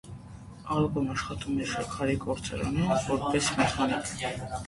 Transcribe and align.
Ալդոն 0.75 1.11
աշխատում 1.15 1.59
է 1.65 1.67
շաքարի 1.73 2.17
գործարանում՝ 2.23 2.89
որպես 3.13 3.51
մեխանիկ։ 3.59 4.11